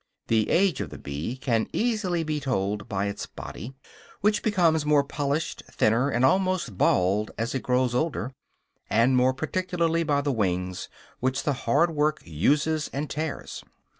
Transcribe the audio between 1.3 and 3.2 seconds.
can easily be told by